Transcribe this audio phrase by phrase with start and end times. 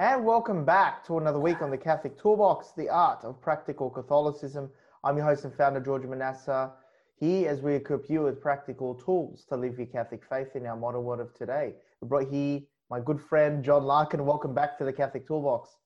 [0.00, 4.70] And welcome back to another week on the Catholic Toolbox, the art of practical Catholicism.
[5.04, 6.70] I'm your host and founder, George Manassa,
[7.16, 10.74] here as we equip you with practical tools to live your Catholic faith in our
[10.74, 11.74] modern world of today.
[12.00, 14.24] We brought here my good friend, John Larkin.
[14.24, 15.76] Welcome back to the Catholic Toolbox.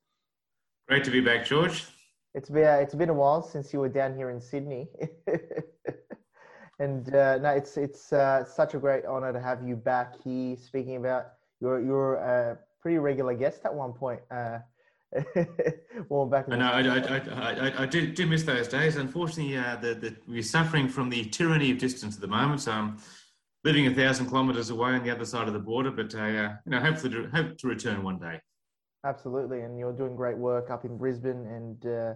[0.86, 1.84] Great to be back, George.
[2.34, 4.90] It's been, uh, it's been a while since you were down here in Sydney.
[6.78, 10.56] and uh, no, it's, it's uh, such a great honor to have you back here
[10.56, 14.20] speaking about your, your uh, pretty regular guest at one point.
[14.30, 14.58] Uh,
[16.10, 16.44] well, back.
[16.50, 16.70] I know.
[16.70, 18.96] I, I, I, I, do, do miss those days.
[18.96, 22.60] Unfortunately, uh, the, the, we're suffering from the tyranny of distance at the moment.
[22.60, 22.98] So I'm
[23.64, 26.52] living a thousand kilometres away on the other side of the border, but I, uh,
[26.66, 28.38] you know, hopefully to, hope to return one day.
[29.06, 31.46] Absolutely, and you're doing great work up in Brisbane.
[31.46, 32.14] And uh,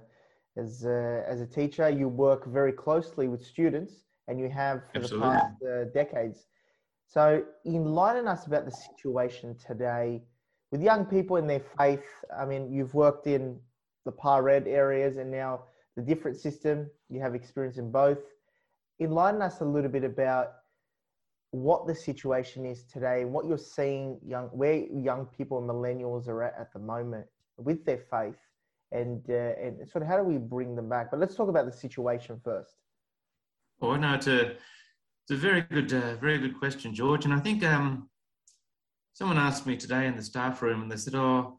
[0.58, 4.98] as uh, as a teacher, you work very closely with students, and you have for
[4.98, 5.28] Absolutely.
[5.28, 6.46] the past uh, decades.
[7.06, 10.20] So, enlighten us about the situation today
[10.70, 12.04] with young people in their faith,
[12.36, 13.58] I mean, you've worked in
[14.04, 15.62] the par red areas and now
[15.96, 18.18] the different system, you have experience in both.
[19.00, 20.52] Enlighten us a little bit about
[21.50, 26.28] what the situation is today and what you're seeing young where young people and millennials
[26.28, 27.26] are at at the moment
[27.56, 28.36] with their faith
[28.92, 31.10] and uh, and sort of how do we bring them back?
[31.10, 32.74] But let's talk about the situation first.
[33.80, 37.24] Oh no it's a it's a very good uh, very good question george.
[37.24, 38.08] And i think um
[39.18, 41.58] someone asked me today in the staff room and they said, Oh,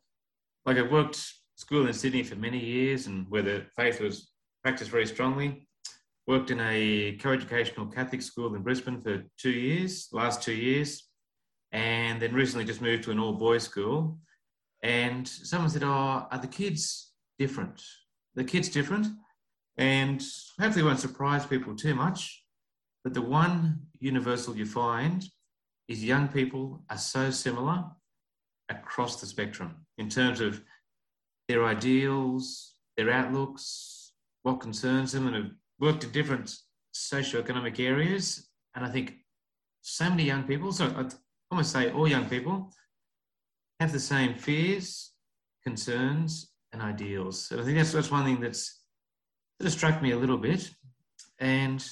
[0.65, 1.21] like I've worked
[1.57, 4.31] school in Sydney for many years and where the faith was
[4.63, 5.67] practiced very strongly.
[6.25, 11.09] Worked in a co-educational Catholic school in Brisbane for two years, last two years,
[11.73, 14.19] and then recently just moved to an all-boys school.
[14.81, 17.81] And someone said, "Oh, are the kids different?
[18.35, 19.07] The kids different?"
[19.75, 20.23] And
[20.59, 22.45] hopefully, it won't surprise people too much.
[23.03, 25.27] But the one universal you find
[25.89, 27.83] is young people are so similar
[28.69, 30.61] across the spectrum in terms of
[31.47, 34.13] their ideals, their outlooks,
[34.43, 36.55] what concerns them, and have worked in different
[36.95, 38.49] socioeconomic areas.
[38.75, 39.15] And I think
[39.81, 41.13] so many young people, so I'd
[41.49, 42.71] almost say all young people,
[43.79, 45.13] have the same fears,
[45.65, 47.47] concerns, and ideals.
[47.47, 48.83] So I think that's, that's one thing that's
[49.59, 50.69] of struck me a little bit.
[51.39, 51.83] And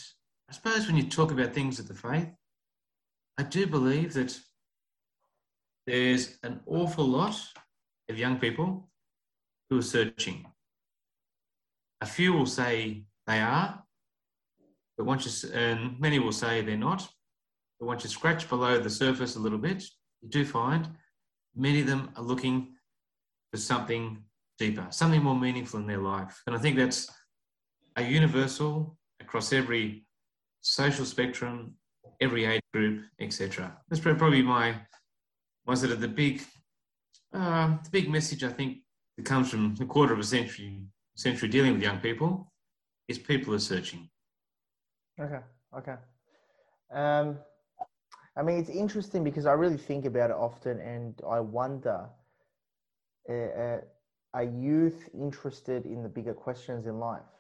[0.50, 2.30] I suppose when you talk about things of the faith,
[3.38, 4.38] I do believe that
[5.86, 7.40] there's an awful lot
[8.10, 8.90] of young people
[9.70, 10.46] who are searching.
[12.02, 13.84] A few will say they are,
[14.98, 17.08] but once you, and many will say they're not.
[17.80, 19.84] But once you scratch below the surface a little bit,
[20.22, 20.90] you do find
[21.56, 22.74] many of them are looking
[23.52, 24.24] for something
[24.58, 26.42] deeper, something more meaningful in their life.
[26.48, 27.10] And I think that's
[27.96, 30.06] a universal across every
[30.62, 31.76] social spectrum
[32.20, 33.78] every age group, etc.
[33.90, 34.76] That's probably my
[35.66, 36.42] my sort of the big
[37.34, 38.80] uh, the big message I think
[39.18, 40.82] that comes from a quarter of a century
[41.16, 42.52] century dealing with young people
[43.08, 44.10] is people are searching.
[45.20, 45.40] Okay.
[45.78, 45.96] Okay.
[46.92, 47.38] Um,
[48.38, 52.08] I mean, it's interesting because I really think about it often, and I wonder:
[53.30, 53.82] uh, uh,
[54.34, 57.37] Are youth interested in the bigger questions in life?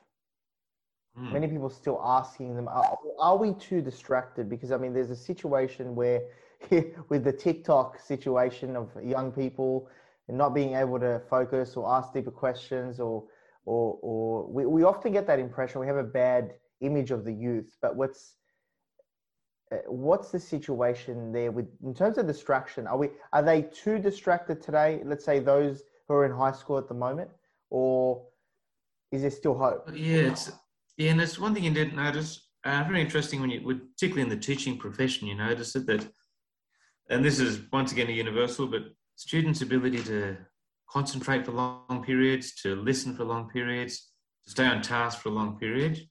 [1.19, 1.31] Mm.
[1.31, 4.49] Many people still asking them, are, are, we too distracted?
[4.49, 6.21] Because I mean, there's a situation where,
[7.09, 9.89] with the TikTok situation of young people
[10.27, 13.23] and not being able to focus or ask deeper questions, or
[13.65, 15.81] or or we, we often get that impression.
[15.81, 18.35] We have a bad image of the youth, but what's
[19.71, 22.85] uh, what's the situation there with in terms of distraction?
[22.87, 25.01] Are we are they too distracted today?
[25.03, 27.29] Let's say those who are in high school at the moment,
[27.69, 28.23] or
[29.11, 29.89] is there still hope?
[29.93, 30.51] Yeah, it's
[30.97, 32.47] yeah, and it's one thing you didn't notice.
[32.65, 36.05] Uh, very interesting when you, particularly in the teaching profession, you notice it that,
[37.09, 38.81] and this is once again a universal, but
[39.15, 40.37] students' ability to
[40.89, 44.11] concentrate for long periods, to listen for long periods,
[44.45, 46.01] to stay on task for a long period.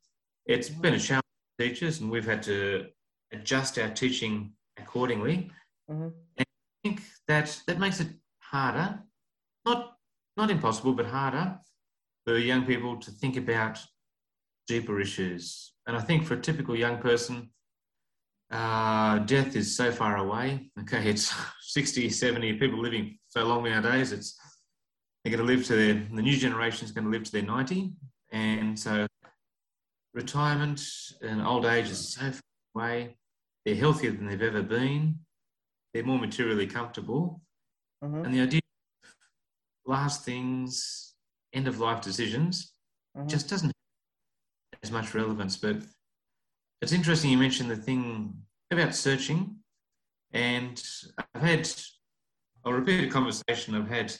[0.47, 1.25] It's been a challenge
[1.59, 2.87] for teachers, and we've had to
[3.33, 5.51] adjust our teaching accordingly.
[5.91, 6.09] Mm-hmm.
[6.39, 6.45] And I
[6.85, 8.09] think that that makes it
[8.39, 9.01] harder,
[9.65, 9.97] not
[10.37, 11.59] not impossible, but harder
[12.25, 13.79] for young people to think about
[14.67, 15.73] deeper issues.
[15.87, 17.51] And I think for a typical young person,
[18.51, 20.71] uh, death is so far away.
[20.81, 24.13] Okay, it's 60, 70 people living so long nowadays.
[24.13, 24.39] It's
[25.25, 27.43] they're going to live to their the new generation is going to live to their
[27.43, 27.93] 90,
[28.31, 29.07] and so
[30.15, 30.81] retirement
[31.21, 32.41] and old age is so far
[32.77, 33.17] away.
[33.65, 35.19] They're healthier than they've ever been.
[35.93, 37.41] They're more materially comfortable,
[38.05, 38.25] mm-hmm.
[38.25, 38.61] and the idea
[39.03, 39.11] of
[39.85, 41.15] last things,
[41.53, 42.73] end of life decisions,
[43.17, 43.27] mm-hmm.
[43.27, 43.73] just doesn't
[44.87, 45.57] as much relevance.
[45.57, 45.79] But
[46.81, 48.35] it's interesting you mentioned the thing
[48.71, 49.57] about searching,
[50.33, 50.83] and
[51.35, 51.71] I've had.
[52.65, 54.13] I'll repeat a conversation I've had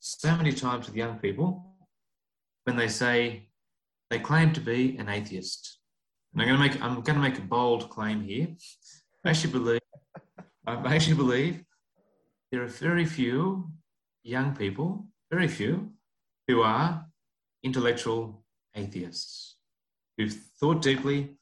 [0.00, 1.76] so many times with young people
[2.64, 3.48] when they say
[4.08, 5.78] they claim to be an atheist.
[6.32, 8.48] And I'm going to make I'm going to make a bold claim here.
[9.24, 9.80] I actually believe
[10.66, 11.64] I actually believe
[12.50, 13.70] there are very few
[14.22, 15.92] young people, very few,
[16.46, 17.06] who are
[17.62, 18.44] intellectual
[18.74, 19.47] atheists,
[20.18, 21.36] who've thought deeply,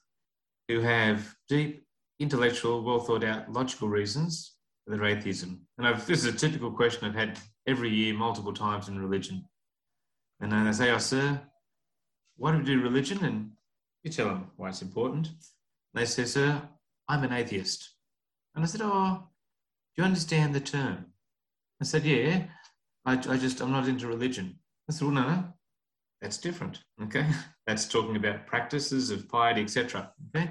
[0.69, 1.84] who have deep
[2.20, 5.67] intellectual, well thought out, logical reasons for their atheism.
[5.78, 9.44] And I've, this is a typical question I've had every year, multiple times in religion.
[10.40, 11.40] And then they say, Oh, sir,
[12.37, 13.25] why do we do religion?
[13.25, 13.50] And
[14.02, 15.28] you tell them why it's important.
[15.28, 15.34] And
[15.94, 16.62] they say, Sir,
[17.08, 17.94] I'm an atheist.
[18.55, 19.28] And I said, Oh,
[19.94, 21.06] do you understand the term?
[21.81, 22.44] I said, Yeah,
[23.05, 24.58] I, I just, I'm not into religion.
[24.88, 25.44] I said, Well, no, no,
[26.20, 26.82] that's different.
[27.02, 27.26] Okay.
[27.66, 30.12] That's talking about practices of piety, etc.
[30.28, 30.50] Okay.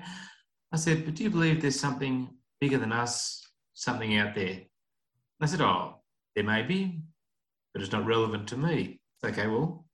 [0.73, 2.29] I said, But do you believe there's something
[2.59, 3.41] bigger than us,
[3.73, 4.49] something out there?
[4.49, 6.01] And I said, Oh,
[6.35, 6.99] there may be,
[7.73, 8.99] but it's not relevant to me.
[9.25, 9.85] Okay, well,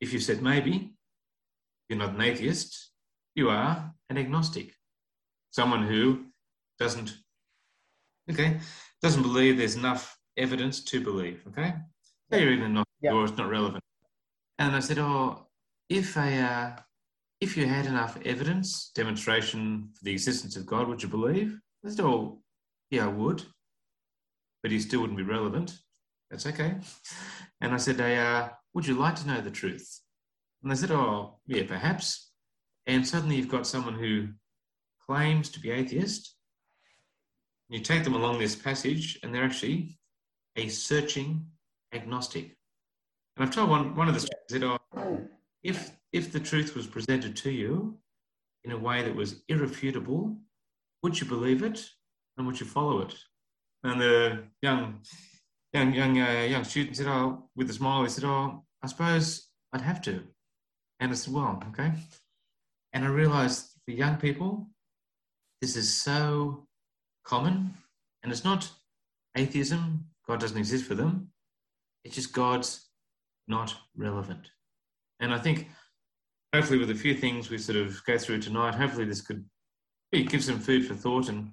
[0.00, 0.94] if you said maybe,
[1.88, 2.90] you're not an atheist,
[3.34, 4.72] you are an agnostic.
[5.50, 6.24] Someone who
[6.78, 7.14] doesn't,
[8.30, 8.58] okay,
[9.02, 11.74] doesn't believe there's enough evidence to believe, okay?
[12.32, 13.12] So you're even not, yeah.
[13.12, 13.82] or it's not relevant.
[14.60, 15.48] And I said, oh,
[15.88, 16.76] if a, uh,
[17.40, 21.58] if you had enough evidence, demonstration for the existence of God, would you believe?
[21.84, 22.38] I said, oh,
[22.90, 23.42] yeah, I would
[24.62, 25.78] but he still wouldn't be relevant.
[26.30, 26.76] That's okay.
[27.60, 30.00] And I said, hey, uh, would you like to know the truth?
[30.62, 32.30] And they said, oh, yeah, perhaps.
[32.86, 34.28] And suddenly you've got someone who
[35.06, 36.36] claims to be atheist.
[37.68, 39.98] You take them along this passage, and they're actually
[40.56, 41.46] a searching
[41.92, 42.56] agnostic.
[43.40, 45.26] And I've told one, one of the said, oh,
[45.62, 47.96] if, if the truth was presented to you
[48.64, 50.36] in a way that was irrefutable,
[51.02, 51.82] would you believe it
[52.36, 53.14] and would you follow it?
[53.82, 55.00] And the young,
[55.72, 59.48] young, young, uh, young student said, "Oh," with a smile, he said, "Oh, I suppose
[59.72, 60.22] I'd have to."
[60.98, 61.94] And I said, "Well, okay."
[62.92, 64.68] And I realised for young people,
[65.62, 66.66] this is so
[67.24, 67.72] common,
[68.22, 68.70] and it's not
[69.34, 70.10] atheism.
[70.26, 71.32] God doesn't exist for them.
[72.04, 72.89] It's just God's
[73.50, 74.48] not relevant.
[75.20, 75.68] And I think,
[76.54, 79.44] hopefully, with a few things we sort of go through tonight, hopefully this could
[80.12, 81.52] give some food for thought and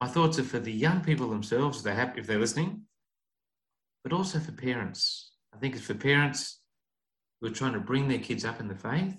[0.00, 2.82] my thoughts are for the young people themselves, if they're happy, if they're listening,
[4.02, 5.32] but also for parents.
[5.54, 6.60] I think it's for parents
[7.40, 9.16] who are trying to bring their kids up in the faith.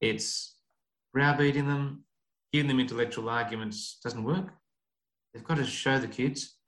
[0.00, 0.56] It's
[1.12, 2.04] browbeating them,
[2.52, 4.52] giving them intellectual arguments doesn't work.
[5.32, 6.58] They've got to show the kids,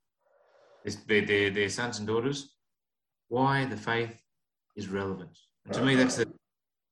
[1.06, 2.54] their, their, their sons and daughters,
[3.28, 4.22] why the faith
[4.76, 5.36] is relevant.
[5.64, 6.26] And to me, that's the,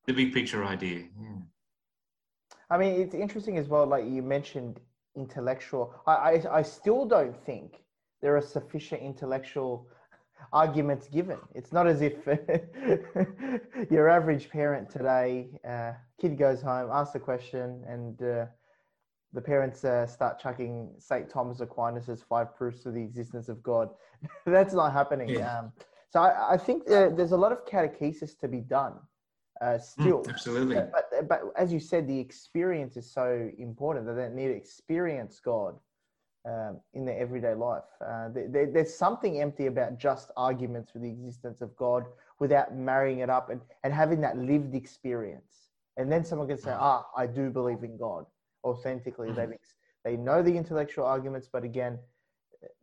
[0.05, 1.05] the big picture idea.
[1.19, 1.39] Yeah.
[2.69, 4.79] I mean, it's interesting as well, like you mentioned
[5.15, 5.93] intellectual.
[6.05, 7.83] I, I, I still don't think
[8.21, 9.87] there are sufficient intellectual
[10.53, 11.39] arguments given.
[11.55, 12.15] It's not as if
[13.91, 18.45] your average parent today, uh, kid goes home, asks a question, and uh,
[19.33, 21.29] the parents uh, start chucking St.
[21.29, 23.89] Thomas Aquinas' five proofs of the existence of God.
[24.45, 25.29] That's not happening.
[25.29, 25.59] Yeah.
[25.59, 25.71] Um,
[26.17, 28.93] so I, I think there's a lot of catechesis to be done
[29.61, 30.23] uh, hmm, still.
[30.23, 30.75] Mm, absolutely.
[30.75, 35.39] But, but as you said, the experience is so important that they need to experience
[35.39, 35.75] God
[36.43, 37.83] um, in their everyday life.
[38.03, 42.05] Uh, they, there's something empty about just arguments for the existence of God
[42.39, 45.69] without marrying it up and, and having that lived experience.
[45.97, 46.79] And then someone can say, hmm.
[46.79, 48.25] ah, I do believe in God
[48.63, 49.29] authentically.
[49.29, 49.51] Mm-hmm.
[49.51, 49.59] They've,
[50.03, 51.99] they know the intellectual arguments, but again,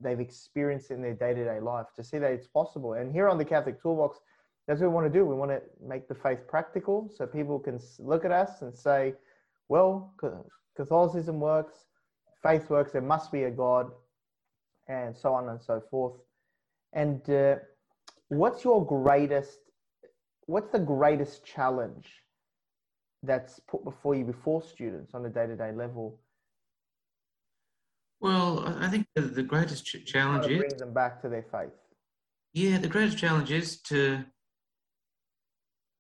[0.01, 2.95] they've experienced in their day to day life to see that it's possible.
[2.95, 4.19] And here on the Catholic Toolbox,
[4.67, 5.27] that's what we want to do.
[5.27, 9.15] We want to make the faith practical so people can look at us and say,
[9.69, 10.15] well,
[10.77, 11.87] Catholicism works,
[12.43, 13.91] faith works, there must be a God,
[14.89, 16.15] and so on and so forth.
[16.93, 17.57] And uh,
[18.29, 19.59] what's your greatest,
[20.47, 22.09] what's the greatest challenge
[23.23, 26.21] that's put before you before students on a day to day level?
[28.25, 31.75] Well, I think the, the greatest ch- challenge is bring them back to their faith.
[32.55, 34.25] Yeah, the greatest challenge is to,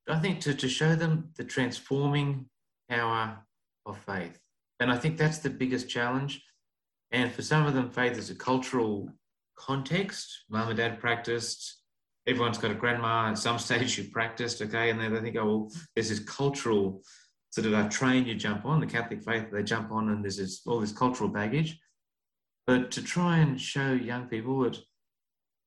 [0.08, 2.46] I think, to, to show them the transforming
[2.88, 3.36] power
[3.84, 4.40] of faith.
[4.80, 6.42] And I think that's the biggest challenge.
[7.10, 9.10] And for some of them, faith is a cultural
[9.58, 10.44] context.
[10.48, 11.82] Mum and dad practiced.
[12.26, 14.88] Everyone's got a grandma at some stage who practiced, okay?
[14.88, 17.02] And then they think, oh, well, there's this cultural
[17.50, 20.38] sort of a train you jump on, the Catholic faith, they jump on, and there's
[20.38, 21.78] this, all this cultural baggage.
[22.66, 24.78] But to try and show young people that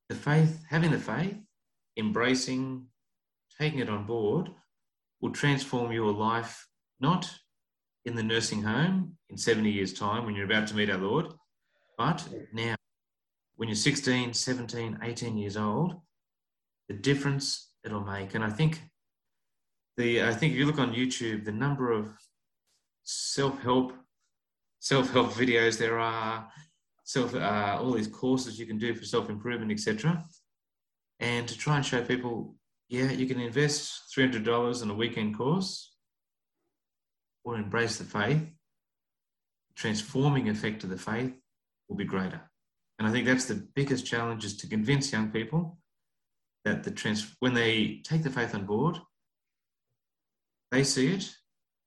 [0.09, 1.37] the faith, having the faith,
[1.97, 2.87] embracing,
[3.59, 4.49] taking it on board,
[5.21, 6.67] will transform your life,
[6.99, 7.31] not
[8.05, 11.27] in the nursing home in 70 years' time when you're about to meet our Lord,
[11.97, 12.75] but now,
[13.55, 15.95] when you're 16, 17, 18 years old,
[16.87, 18.35] the difference it'll make.
[18.35, 18.81] And I think
[19.97, 22.11] the I think if you look on YouTube, the number of
[23.03, 23.93] self-help
[24.79, 26.47] self-help videos there are
[27.07, 30.23] self uh, all these courses you can do for self improvement, etc.
[31.19, 32.55] And to try and show people,
[32.89, 35.95] yeah, you can invest three hundred dollars in a weekend course,
[37.43, 38.45] or embrace the faith.
[39.75, 41.33] Transforming effect of the faith
[41.87, 42.41] will be greater,
[42.99, 45.79] and I think that's the biggest challenge: is to convince young people
[46.65, 48.97] that the trans when they take the faith on board,
[50.71, 51.33] they see it,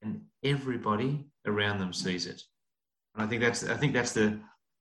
[0.00, 2.42] and everybody around them sees it.
[3.14, 4.40] And I think that's I think that's the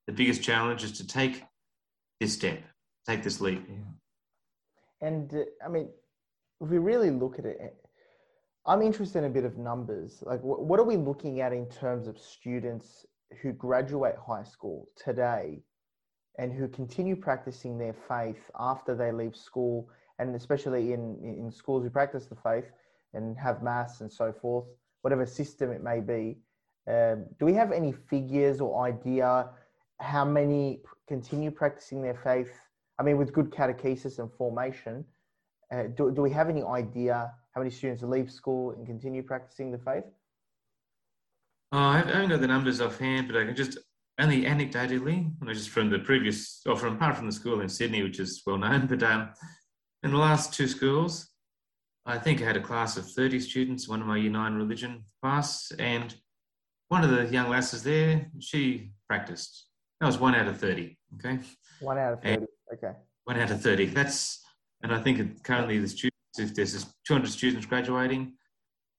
[0.09, 1.43] the biggest challenge is to take
[2.19, 2.63] this step,
[3.07, 3.63] take this leap.
[3.69, 5.07] Yeah.
[5.07, 5.89] And uh, I mean,
[6.59, 7.75] if we really look at it,
[8.65, 10.23] I'm interested in a bit of numbers.
[10.25, 13.05] Like, wh- what are we looking at in terms of students
[13.39, 15.61] who graduate high school today
[16.39, 21.83] and who continue practicing their faith after they leave school, and especially in, in schools
[21.83, 22.65] who practice the faith
[23.13, 24.65] and have mass and so forth,
[25.03, 26.39] whatever system it may be?
[26.87, 29.49] Um, do we have any figures or idea
[29.99, 32.51] how many continue practicing their faith?
[32.99, 35.05] I mean, with good catechesis and formation,
[35.71, 39.71] uh, do, do we have any idea how many students leave school and continue practicing
[39.71, 40.03] the faith?
[41.71, 43.77] Uh, I haven't got the numbers offhand, but I can just
[44.19, 48.19] only anecdotally, just from the previous, or from apart from the school in Sydney, which
[48.19, 49.29] is well known, but um,
[50.03, 51.29] in the last two schools,
[52.05, 55.05] I think I had a class of 30 students, one of my year nine religion
[55.21, 56.15] class, and
[56.89, 59.68] one of the young lasses there, she practiced.
[59.99, 60.97] That was one out of 30.
[61.15, 61.39] Okay.
[61.81, 62.33] One out of 30.
[62.33, 62.93] And okay.
[63.25, 63.87] One out of 30.
[63.87, 64.41] That's,
[64.81, 68.33] and I think currently the students, if there's 200 students graduating,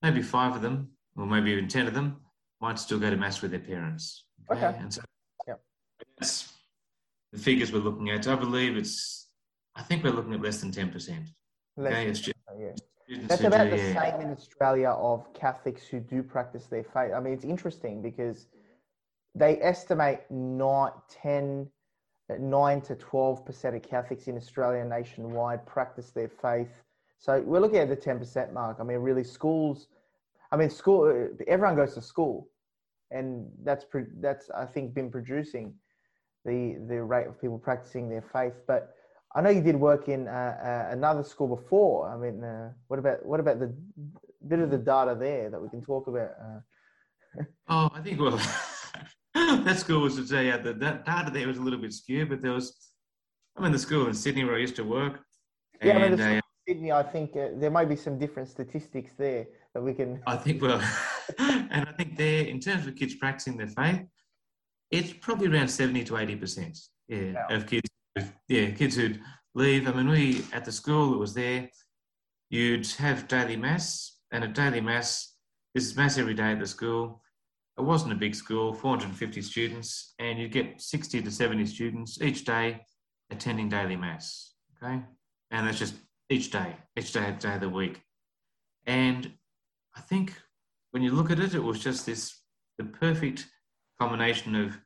[0.01, 2.17] maybe five of them, or maybe even 10 of them,
[2.61, 4.25] might still go to Mass with their parents.
[4.51, 4.63] Okay.
[4.63, 4.77] okay.
[4.77, 5.01] And so
[5.47, 5.55] yeah.
[6.19, 6.53] that's
[7.31, 8.27] the figures we're looking at.
[8.27, 9.27] I believe it's,
[9.75, 10.93] I think we're looking at less than 10%.
[11.77, 12.07] Less okay.
[12.07, 12.73] It's just, yeah.
[13.27, 14.11] That's about do, the yeah.
[14.11, 17.11] same in Australia of Catholics who do practice their faith.
[17.15, 18.47] I mean, it's interesting because
[19.35, 21.67] they estimate not 10,
[22.39, 26.83] 9 to 12% of Catholics in Australia nationwide practice their faith.
[27.17, 28.77] So we're looking at the 10% mark.
[28.79, 29.87] I mean, really, schools,
[30.51, 32.49] I mean, school, everyone goes to school.
[33.11, 33.85] And that's,
[34.19, 35.73] that's I think, been producing
[36.45, 38.53] the, the rate of people practicing their faith.
[38.67, 38.95] But
[39.33, 42.09] I know you did work in uh, uh, another school before.
[42.09, 43.73] I mean, uh, what about what about the
[44.47, 46.31] bit of the data there that we can talk about?
[46.41, 47.43] Uh?
[47.69, 48.37] oh, I think well,
[49.65, 52.29] that school was to say yeah, the, that data there was a little bit skewed,
[52.29, 52.75] but there was.
[53.55, 55.19] I'm in the school in Sydney where I used to work.
[55.83, 56.91] Yeah, and, I mean, the uh, Sydney.
[56.91, 60.21] I think uh, there might be some different statistics there that we can.
[60.27, 60.81] I think well,
[61.39, 64.03] and I think there, in terms of kids practicing their faith,
[64.89, 66.77] it's probably around seventy to eighty percent.
[67.07, 67.89] Yeah, of kids.
[68.47, 69.21] Yeah, kids who'd
[69.53, 69.87] leave.
[69.87, 71.69] I mean, we at the school that was there,
[72.49, 75.35] you'd have daily mass, and at daily mass,
[75.73, 77.21] this is mass every day at the school
[77.81, 82.45] it wasn't a big school, 450 students, and you'd get 60 to 70 students each
[82.45, 82.81] day
[83.31, 84.53] attending daily mass.
[84.77, 85.01] Okay,
[85.49, 85.95] and that's just
[86.29, 88.01] each day, each day, day of the week.
[88.85, 89.31] And
[89.95, 90.33] I think
[90.91, 92.39] when you look at it, it was just this
[92.77, 93.47] the perfect
[93.99, 94.77] combination of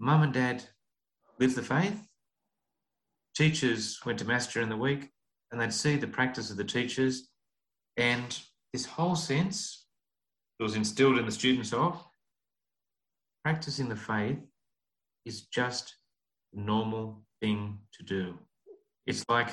[0.00, 0.64] mum and dad
[1.38, 2.00] lived the faith,
[3.36, 5.10] teachers went to mass during the week,
[5.52, 7.28] and they'd see the practice of the teachers,
[7.96, 8.40] and
[8.72, 9.86] this whole sense
[10.58, 12.04] was instilled in the students of
[13.48, 14.40] practicing the faith
[15.24, 15.96] is just
[16.52, 18.38] normal thing to do.
[19.06, 19.48] It's like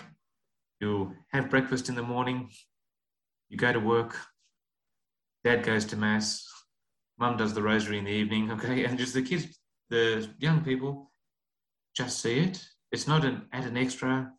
[0.81, 2.49] you have breakfast in the morning,
[3.47, 4.13] you go to work,
[5.45, 6.45] dad goes to mass,
[7.17, 9.57] mum does the rosary in the evening, okay, and just the kids,
[9.89, 11.09] the young people
[11.95, 12.61] just see it.
[12.91, 14.29] It's not an add an extra,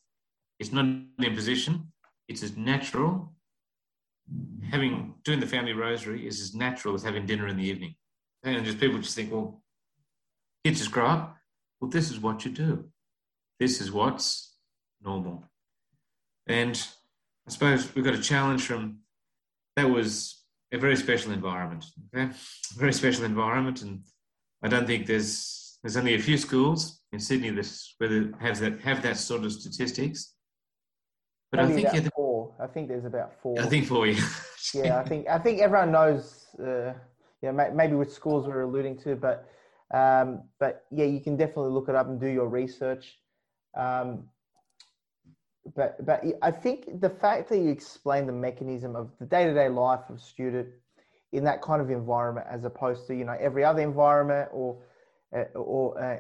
[0.61, 1.95] it's not an imposition,
[2.29, 3.33] it's as natural.
[4.71, 7.95] Having doing the family rosary is as natural as having dinner in the evening.
[8.47, 9.61] And just people just think, well,
[10.65, 11.37] kids just grow up.
[11.81, 12.85] Well, this is what you do.
[13.59, 14.55] This is what's
[15.03, 15.45] normal.
[16.47, 16.81] And
[17.47, 18.99] I suppose we've got a challenge from
[19.75, 21.85] that was a very special environment.
[22.15, 24.05] Okay, a very special environment, and
[24.63, 28.81] I don't think there's there's only a few schools in Sydney that whether have that
[28.81, 30.35] have that sort of statistics.
[31.51, 32.55] But Maybe I think yeah, four.
[32.61, 33.61] I think there's about four.
[33.61, 34.07] I think four.
[34.07, 34.21] Yeah.
[34.75, 36.47] yeah, I think I think everyone knows.
[36.59, 36.93] Uh,
[37.43, 39.49] yeah, maybe with schools we're alluding to, but
[39.95, 43.19] um, but yeah, you can definitely look it up and do your research.
[43.77, 44.25] Um,
[45.75, 49.55] but but I think the fact that you explain the mechanism of the day to
[49.55, 50.69] day life of student
[51.33, 54.79] in that kind of environment, as opposed to you know every other environment, or
[55.37, 56.19] uh, or uh,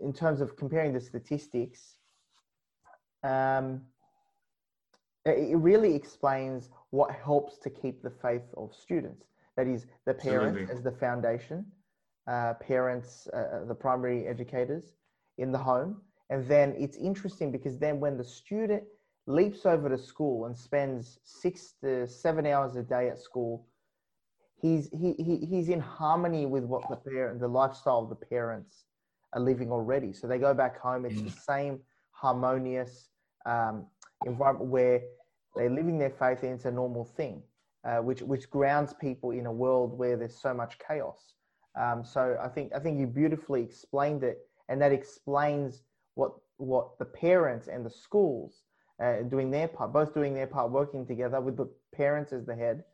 [0.00, 1.96] in terms of comparing the statistics,
[3.22, 3.82] um,
[5.26, 9.26] it really explains what helps to keep the faith of students.
[9.56, 10.74] That is, the parents Absolutely.
[10.74, 11.64] as the foundation,
[12.26, 14.94] uh, parents, uh, uh, the primary educators
[15.38, 18.82] in the home, and then it's interesting because then when the student
[19.26, 23.66] leaps over to school and spends six to seven hours a day at school,
[24.60, 28.84] he's he, he he's in harmony with what the parent the lifestyle of the parents
[29.34, 30.12] are living already.
[30.12, 31.04] So they go back home.
[31.04, 31.24] It's mm.
[31.24, 31.80] the same
[32.10, 33.08] harmonious
[33.46, 33.86] um,
[34.24, 35.02] environment where
[35.54, 37.42] they're living their faith and it's a normal thing,
[37.84, 41.34] uh, which which grounds people in a world where there's so much chaos.
[41.78, 44.38] Um, so I think I think you beautifully explained it,
[44.68, 45.82] and that explains
[46.14, 48.62] what what the parents and the schools
[49.02, 52.54] uh, doing their part, both doing their part, working together with the parents as the
[52.54, 52.84] head,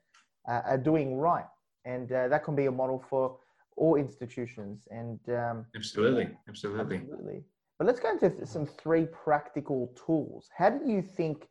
[0.49, 1.45] uh, are doing right,
[1.85, 3.37] and uh, that can be a model for
[3.77, 4.89] all institutions.
[4.91, 7.45] And um, absolutely, absolutely, absolutely.
[7.79, 10.49] But let's go into some three practical tools.
[10.55, 11.49] How do you think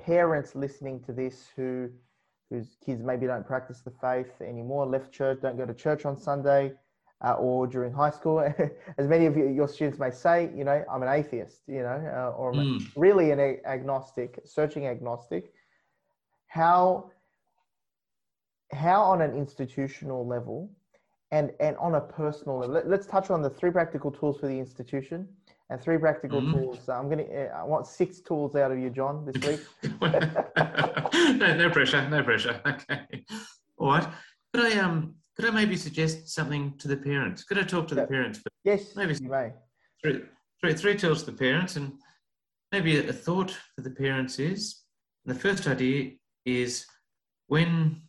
[0.00, 1.88] parents listening to this who
[2.50, 6.16] whose kids maybe don't practice the faith anymore, left church, don't go to church on
[6.16, 6.72] Sunday,
[7.24, 8.40] uh, or during high school.
[8.98, 12.10] As many of you, your students may say, you know, I'm an atheist, you know,
[12.14, 12.86] uh, or mm.
[12.96, 15.52] really an agnostic, searching agnostic.
[16.46, 17.10] How,
[18.72, 20.70] how on an institutional level
[21.30, 24.46] and, and on a personal level, let, us touch on the three practical tools for
[24.46, 25.28] the institution
[25.70, 26.52] and three practical mm.
[26.52, 26.88] tools.
[26.88, 29.60] I'm going to, uh, I want six tools out of you, John, this week.
[30.00, 32.60] no, no pressure, no pressure.
[32.66, 33.24] Okay.
[33.78, 34.08] All right.
[34.54, 37.44] Could I, um, could I maybe suggest something to the parents?
[37.44, 38.40] Could I talk to the parents?
[38.64, 39.52] Yes, maybe you may.
[40.02, 40.22] Three,
[40.60, 41.92] three, three tools to the parents, and
[42.72, 44.82] maybe a, a thought for the parents is
[45.26, 46.12] the first idea
[46.44, 46.86] is
[47.48, 48.02] when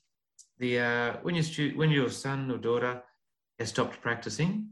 [0.59, 3.01] the uh, when your stu- when your son or daughter
[3.59, 4.69] has stopped practicing,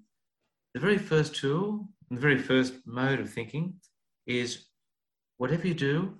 [0.74, 3.76] the very first tool, the very first mode of thinking
[4.28, 4.66] is
[5.38, 6.18] whatever you do.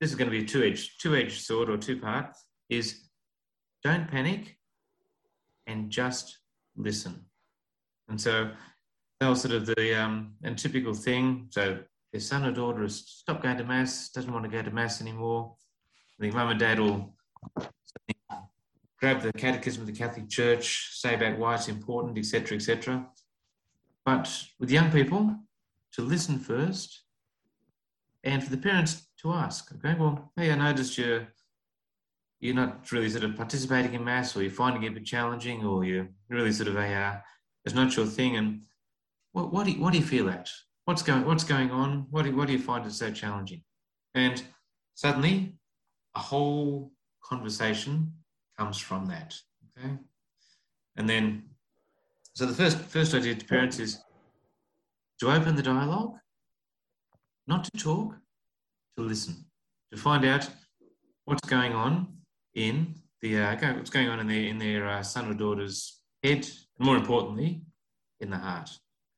[0.00, 2.44] This is going to be a two-edged two-edged sword or two parts.
[2.68, 3.08] Is
[3.82, 4.56] don't panic
[5.66, 6.38] and just
[6.76, 7.24] listen.
[8.08, 8.50] And so
[9.20, 11.48] that was sort of the um, and typical thing.
[11.50, 11.78] So
[12.12, 15.00] his son or daughter has stopped going to mass, doesn't want to go to mass
[15.00, 15.54] anymore.
[16.18, 17.14] I think mum and dad will
[18.98, 23.06] grab the catechism of the Catholic Church, say about why it's important, etc., etc.
[24.06, 25.36] But with young people,
[25.94, 27.02] to listen first,
[28.22, 31.26] and for the parents to ask, okay, well, hey, I noticed you're
[32.38, 35.64] you're not really sort of participating in mass or you're finding it a bit challenging
[35.64, 37.16] or you're really sort of a uh,
[37.64, 38.36] it's not your thing.
[38.36, 38.62] And
[39.32, 40.50] what, what do you, what do you feel at?
[40.84, 42.06] What's going what's going on?
[42.10, 43.62] What do, what do you find it so challenging?
[44.14, 44.40] And
[44.94, 45.56] suddenly
[46.14, 46.92] a whole
[47.22, 48.12] conversation
[48.56, 49.34] comes from that
[49.78, 49.94] okay?
[50.96, 51.42] And then
[52.36, 53.98] so the first first idea to parents is
[55.20, 56.14] to open the dialogue
[57.46, 58.14] not to talk
[58.96, 59.34] to listen
[59.90, 60.48] to find out
[61.24, 62.06] what's going on
[62.54, 66.46] in the uh, what's going on in their in their uh, son or daughter's head,
[66.78, 67.62] and more importantly,
[68.20, 68.70] in the heart.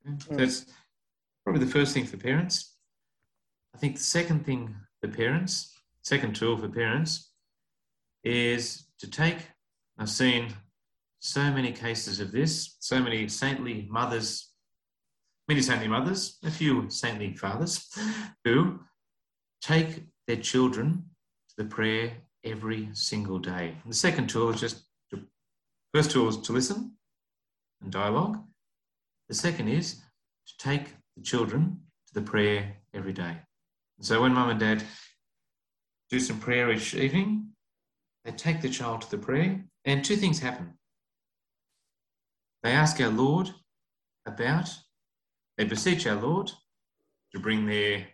[0.06, 0.14] Okay?
[0.14, 0.22] Mm.
[0.22, 0.66] So that's
[1.44, 2.76] probably the first thing for parents.
[3.74, 7.32] I think the second thing for parents, second tool for parents,
[8.24, 9.38] is to take.
[9.98, 10.54] I've seen
[11.20, 14.52] so many cases of this, so many saintly mothers,
[15.48, 17.88] many saintly mothers, a few saintly fathers,
[18.44, 18.80] who
[19.60, 21.04] take their children
[21.48, 22.12] to the prayer
[22.44, 23.74] every single day.
[23.82, 25.20] And the second tool is just to,
[25.92, 26.92] first tool is to listen
[27.82, 28.38] and dialogue.
[29.28, 29.94] The second is
[30.46, 33.36] to take the children to the prayer every day.
[34.00, 34.82] So when mum and dad
[36.08, 37.48] do some prayer each evening,
[38.24, 40.74] they take the child to the prayer, and two things happen.
[42.68, 43.48] They ask our Lord
[44.26, 44.68] about,
[45.56, 46.52] they beseech our Lord
[47.32, 48.08] to bring their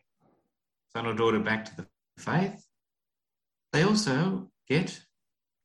[0.93, 1.89] son or daughter back to the
[2.21, 2.65] faith.
[3.73, 5.01] They also get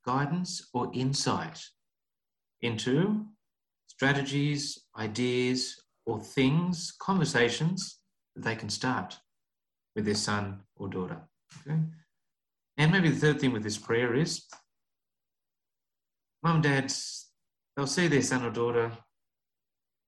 [0.04, 1.64] guidance or insight
[2.64, 3.28] into
[3.86, 8.00] strategies, ideas, or things, conversations
[8.36, 9.20] that they can start
[9.96, 11.22] with their son or daughter.
[11.62, 11.78] Okay?
[12.78, 14.48] And maybe the third thing with this prayer is
[16.42, 17.29] mum, dads,
[17.76, 18.92] they'll see their son or daughter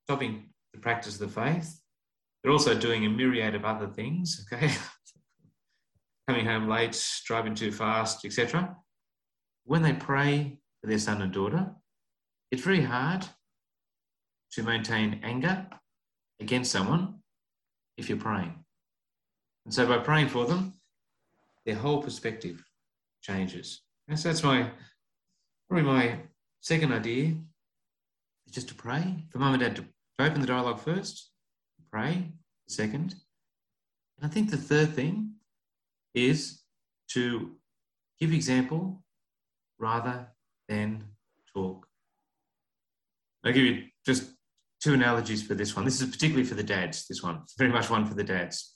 [0.04, 1.80] stopping the practice of the faith.
[2.42, 4.72] They're also doing a myriad of other things, okay?
[6.28, 8.76] Coming home late, driving too fast, etc.
[9.64, 11.70] When they pray for their son and daughter,
[12.50, 13.24] it's very hard
[14.52, 15.66] to maintain anger
[16.40, 17.20] against someone
[17.96, 18.54] if you're praying.
[19.64, 20.74] And so by praying for them,
[21.64, 22.62] their whole perspective
[23.22, 23.82] changes.
[24.08, 24.70] And so that's my
[25.68, 26.18] probably my
[26.60, 27.34] second idea
[28.52, 29.84] just to pray for mum and dad to,
[30.18, 31.30] open the dialogue first,
[31.90, 32.30] pray
[32.68, 33.14] second.
[34.16, 35.32] And I think the third thing
[36.14, 36.62] is
[37.08, 37.56] to
[38.20, 39.02] give example
[39.78, 40.28] rather
[40.68, 41.04] than
[41.52, 41.86] talk.
[43.44, 44.30] I'll give you just
[44.80, 45.84] two analogies for this one.
[45.84, 47.42] This is particularly for the dads, this one.
[47.58, 48.72] Very much one for the dads.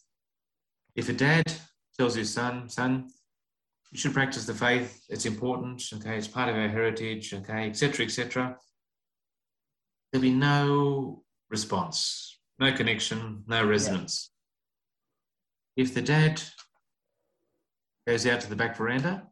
[0.96, 1.52] If a dad
[1.96, 3.08] tells his son, son,
[3.92, 8.04] you should practice the faith, it's important, okay, it's part of our heritage, okay, etc.,
[8.04, 8.56] etc.,
[10.12, 14.30] there'll be no response, no connection, no resonance.
[15.76, 15.84] Yeah.
[15.84, 16.42] If the dad
[18.06, 19.26] goes out to the back veranda,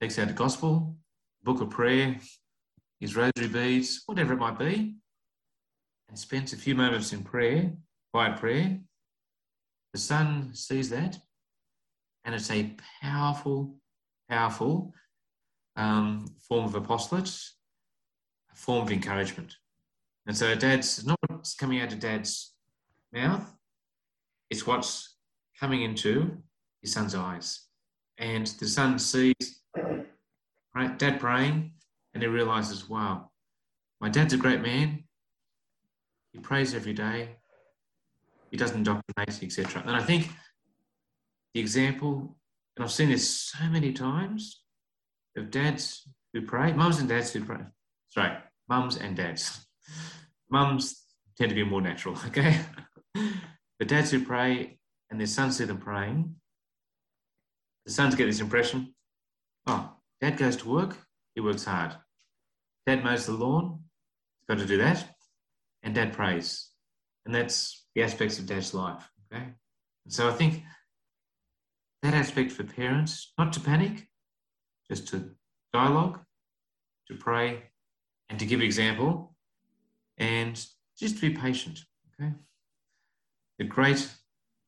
[0.00, 0.96] takes out the gospel,
[1.42, 2.16] book of prayer,
[3.00, 4.96] his rosary beads, whatever it might be,
[6.08, 7.72] and spends a few moments in prayer,
[8.12, 8.78] quiet prayer,
[9.92, 11.18] the son sees that,
[12.24, 13.76] and it's a powerful,
[14.28, 14.92] powerful
[15.76, 17.28] um, form of apostolate,
[18.52, 19.56] a form of encouragement.
[20.26, 22.52] And so, dad's not what's coming out of dad's
[23.12, 23.52] mouth,
[24.50, 25.16] it's what's
[25.58, 26.36] coming into
[26.82, 27.66] his son's eyes.
[28.18, 29.62] And the son sees
[30.74, 31.72] right, dad praying,
[32.14, 33.30] and he realizes, wow,
[34.00, 35.04] my dad's a great man.
[36.32, 37.36] He prays every day.
[38.50, 39.82] He doesn't indoctrinate, etc.
[39.86, 40.30] And I think
[41.54, 42.36] the example,
[42.76, 44.62] and I've seen this so many times,
[45.36, 47.60] of dads who pray, mums and dads who pray.
[48.08, 48.32] Sorry,
[48.68, 49.65] mums and dads.
[50.50, 51.04] Mums
[51.36, 52.60] tend to be more natural, okay?
[53.78, 54.78] but dads who pray
[55.10, 56.34] and their sons see them praying,
[57.84, 58.94] the sons get this impression
[59.66, 60.96] oh, dad goes to work,
[61.34, 61.96] he works hard.
[62.86, 63.80] Dad mows the lawn,
[64.38, 65.04] he's got to do that
[65.82, 66.68] and dad prays.
[67.24, 69.08] And that's the aspects of dad's life.
[69.32, 69.42] Okay.
[69.42, 70.62] And so I think
[72.02, 74.06] that aspect for parents, not to panic,
[74.90, 75.30] just to
[75.72, 76.20] dialogue,
[77.08, 77.64] to pray,
[78.28, 79.35] and to give example,
[80.18, 80.64] and
[80.98, 81.80] just to be patient.
[82.20, 82.32] Okay.
[83.58, 84.08] The great,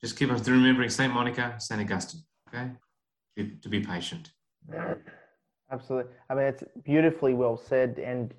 [0.01, 1.13] just keep us remembering St.
[1.13, 1.81] Monica, St.
[1.81, 2.23] Augustine.
[2.49, 2.71] Okay.
[3.37, 4.33] To, to be patient.
[5.71, 6.13] Absolutely.
[6.31, 7.99] I mean, it's beautifully well said.
[7.99, 8.35] And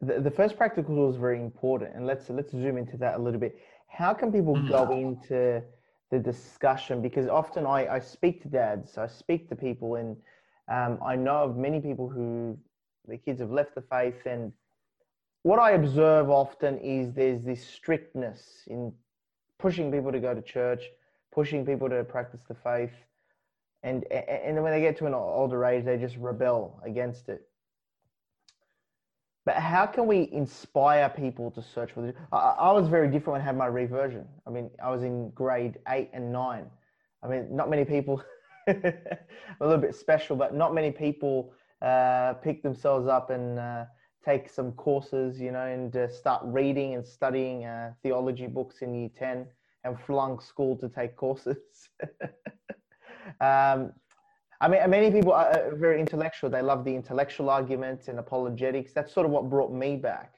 [0.00, 3.40] the, the first practical is very important, and let's let's zoom into that a little
[3.40, 3.56] bit.
[3.88, 4.68] How can people mm.
[4.68, 5.62] go into
[6.10, 7.02] the discussion?
[7.02, 10.16] Because often I, I speak to dads, I speak to people, and
[10.70, 12.58] um, I know of many people who
[13.06, 14.52] the kids have left the faith, and
[15.42, 18.92] what I observe often is there's this strictness in
[19.58, 20.84] pushing people to go to church,
[21.32, 22.92] pushing people to practice the faith,
[23.82, 27.42] and and when they get to an older age, they just rebel against it.
[29.44, 32.14] But how can we inspire people to search for this?
[32.30, 34.24] I, I, was very different when I had my reversion.
[34.46, 36.66] I mean, I was in grade eight and nine.
[37.24, 38.22] I mean, not many people,
[38.68, 38.94] a
[39.60, 43.84] little bit special, but not many people uh, pick themselves up and uh,
[44.24, 48.94] take some courses, you know, and uh, start reading and studying uh, theology books in
[48.94, 49.46] year 10
[49.84, 51.56] and flunk school to take courses.
[53.40, 53.92] um,
[54.60, 56.48] I mean, many people are very intellectual.
[56.48, 58.92] They love the intellectual arguments and apologetics.
[58.92, 60.34] That's sort of what brought me back.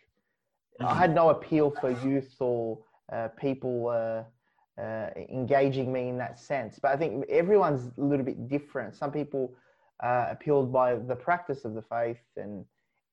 [0.81, 2.79] I had no appeal for youth or
[3.12, 6.79] uh, people uh, uh, engaging me in that sense.
[6.81, 8.97] But I think everyone's a little bit different.
[8.97, 9.55] Some people
[10.01, 12.64] are appealed by the practice of the faith and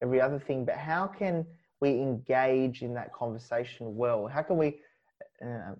[0.01, 0.65] every other thing.
[0.65, 1.45] But how can
[1.79, 4.27] we engage in that conversation well?
[4.27, 4.79] How can we
[5.43, 5.73] uh,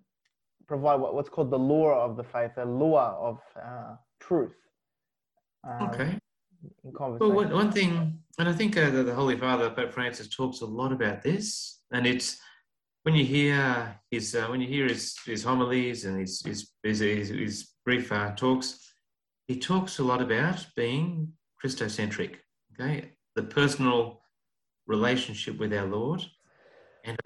[0.68, 4.56] provide what's called the lure of the faith, the lure of uh, truth?
[5.68, 6.18] Um, okay.
[6.84, 10.62] Well, one, one thing, and I think uh, the, the, Holy Father, Pope Francis, talks
[10.62, 12.40] a lot about this, and it's
[13.04, 17.00] when you hear his uh, when you hear his, his homilies and his his, his,
[17.00, 18.94] his, his brief uh, talks,
[19.48, 22.36] he talks a lot about being Christocentric.
[22.74, 24.22] Okay, the personal
[24.88, 26.22] relationship with our Lord,
[27.06, 27.18] and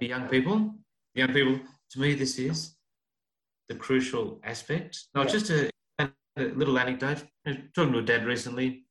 [0.00, 0.74] the young people,
[1.14, 1.60] young people.
[1.90, 2.74] To me, this is
[3.68, 5.04] the crucial aspect.
[5.14, 5.24] Yeah.
[5.24, 7.24] just a, a, little anecdote.
[7.46, 8.84] I was talking to a dad recently,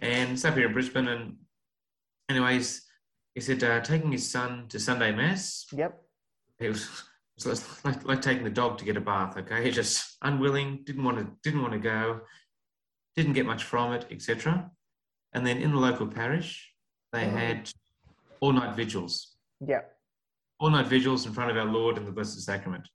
[0.00, 1.36] and it's up here in Brisbane, and
[2.28, 2.82] anyways,
[3.34, 5.66] he said uh, taking his son to Sunday mass.
[5.72, 6.00] Yep.
[6.58, 6.88] It was,
[7.38, 9.36] it was like, like taking the dog to get a bath.
[9.36, 12.20] Okay, he just unwilling, didn't want to, didn't want to go,
[13.14, 14.70] didn't get much from it, etc.
[15.32, 16.72] And then in the local parish,
[17.12, 17.36] they mm-hmm.
[17.36, 17.70] had
[18.40, 19.36] all night vigils.
[19.66, 19.82] Yeah.
[20.60, 22.88] All night vigils in front of our Lord and the Blessed Sacrament.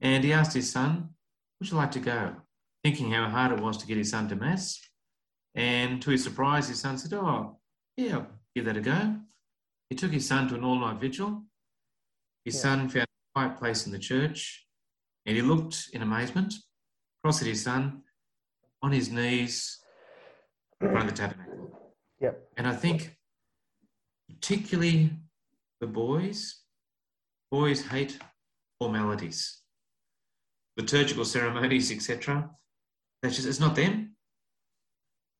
[0.00, 1.10] And he asked his son,
[1.58, 2.36] Would you like to go?
[2.82, 4.80] Thinking how hard it was to get his son to Mass.
[5.54, 7.58] And to his surprise, his son said, Oh,
[7.96, 9.16] yeah, I'll give that a go.
[9.88, 11.44] He took his son to an all night vigil.
[12.44, 12.60] His yeah.
[12.60, 14.64] son found a quiet place in the church
[15.26, 16.54] and he looked in amazement
[17.20, 18.02] across at his son
[18.82, 19.78] on his knees
[20.90, 21.80] front of the tabernacle.
[22.20, 22.48] Yep.
[22.56, 23.16] And I think,
[24.28, 25.10] particularly
[25.80, 26.62] the boys,
[27.50, 28.18] boys hate
[28.78, 29.62] formalities,
[30.76, 32.50] liturgical ceremonies, etc.
[33.22, 34.16] That's just, it's not them.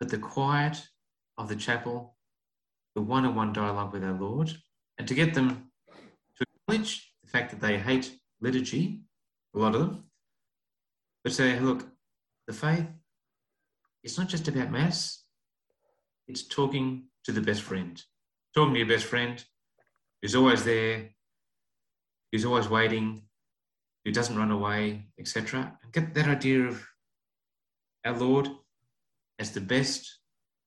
[0.00, 0.82] But the quiet
[1.38, 2.14] of the chapel
[2.94, 4.56] the one on one dialogue with our Lord
[4.98, 5.70] and to get them
[6.36, 9.00] to acknowledge the fact that they hate liturgy,
[9.54, 10.04] a lot of them,
[11.22, 11.86] but say, look,
[12.46, 12.86] the faith,
[14.02, 15.23] it's not just about Mass,
[16.28, 18.02] it's talking to the best friend.
[18.54, 19.44] Talking to your best friend
[20.22, 21.10] who's always there,
[22.32, 23.22] who's always waiting,
[24.04, 25.78] who doesn't run away, etc.
[25.82, 26.86] And get that idea of
[28.04, 28.48] our Lord
[29.38, 30.20] as the best,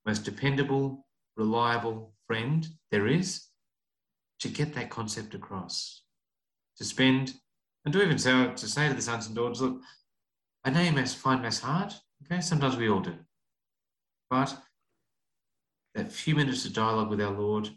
[0.06, 3.48] most dependable, reliable friend there is
[4.40, 6.04] to get that concept across.
[6.78, 7.34] To spend,
[7.84, 9.82] and to even say, to say to the sons and daughters, look,
[10.64, 11.94] I know you must find mass hard.
[12.26, 13.16] Okay, sometimes we all do.
[14.30, 14.56] But
[15.98, 17.70] that few minutes of dialogue with our Lord,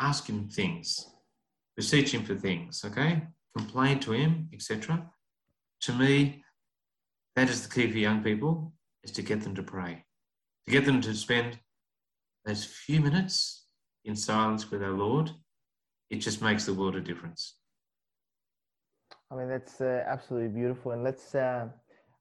[0.00, 1.06] ask him things,
[1.76, 3.22] beseech him for things, okay?
[3.56, 5.08] Complain to him, etc.
[5.82, 6.42] To me,
[7.36, 8.72] that is the key for young people,
[9.04, 10.04] is to get them to pray,
[10.66, 11.60] to get them to spend
[12.44, 13.66] those few minutes
[14.04, 15.30] in silence with our Lord,
[16.10, 17.54] it just makes the world a difference.
[19.30, 20.92] I mean, that's uh, absolutely beautiful.
[20.92, 21.68] And let's, uh,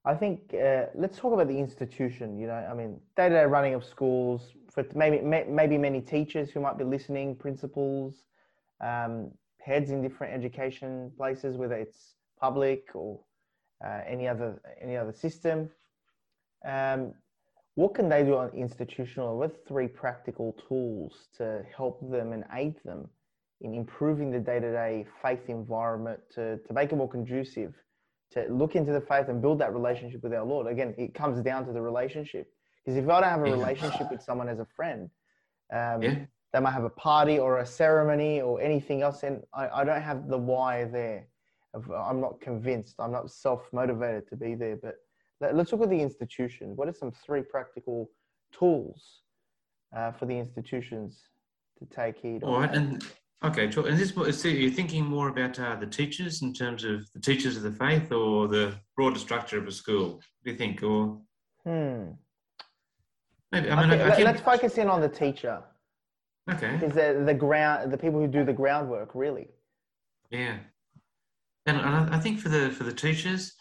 [0.06, 2.38] I think, uh, let's talk about the institution.
[2.38, 6.52] You know, I mean, day to day running of schools for maybe maybe many teachers
[6.52, 8.26] who might be listening, principals,
[8.80, 13.20] um, heads in different education places, whether it's public or
[13.84, 15.72] uh, any other any other system.
[16.64, 17.16] Um,
[17.74, 19.38] what can they do on institutional?
[19.40, 23.10] What three practical tools to help them and aid them
[23.62, 27.74] in improving the day-to-day faith environment to, to make it more conducive,
[28.32, 30.68] to look into the faith and build that relationship with our Lord?
[30.68, 32.52] Again, it comes down to the relationship.
[32.88, 35.10] Because if I don't have a relationship with someone as a friend,
[35.74, 36.20] um, yeah.
[36.54, 40.02] they might have a party or a ceremony or anything else, and I, I don't
[40.02, 41.28] have the why there.
[41.76, 42.96] I'm not convinced.
[43.00, 44.96] I'm not self-motivated to be there, but
[45.42, 46.78] let's look at the institution.
[46.78, 48.10] What are some three practical
[48.54, 49.20] tools
[49.94, 51.24] uh, for the institutions
[51.80, 52.48] to take heed of?
[52.48, 53.04] All right, and
[53.44, 57.20] okay, and this so you're thinking more about uh, the teachers in terms of the
[57.20, 60.22] teachers of the faith, or the broader structure of a school?
[60.46, 61.20] Do you think, or
[61.66, 62.12] hmm?
[63.52, 65.64] Maybe I mean, okay, I let's focus in on the teacher.
[66.50, 66.74] Okay.
[66.74, 69.48] Because the the ground, the people who do the groundwork, really.
[70.30, 70.58] Yeah,
[71.66, 73.54] and, and I think for the for the teachers,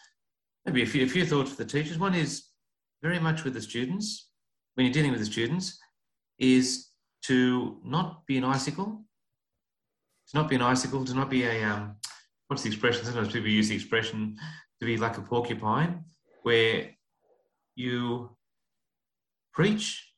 [0.65, 1.99] maybe a few, a few thoughts for the teachers.
[1.99, 2.47] One is
[3.03, 4.31] very much with the students,
[4.75, 5.79] when you're dealing with the students,
[6.39, 6.89] is
[7.23, 9.05] to not be an icicle,
[10.29, 11.97] to not be an icicle, to not be a, um,
[12.49, 13.05] what's the expression?
[13.05, 14.37] Sometimes people use the expression
[14.81, 16.05] to be like a porcupine,
[16.43, 16.91] where
[17.75, 18.36] you
[19.57, 20.13] preach,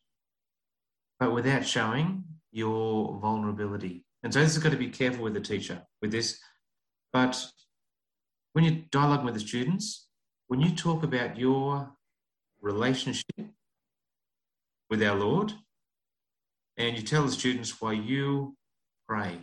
[1.20, 4.05] but without showing your vulnerability.
[4.24, 6.40] And so this has got to be careful with the teacher with this.
[7.12, 7.40] But
[8.53, 10.09] when you dialogue with the students,
[10.48, 11.92] when you talk about your
[12.61, 13.46] relationship
[14.90, 15.53] with our Lord
[16.77, 18.57] and you tell the students why you
[19.07, 19.38] pray,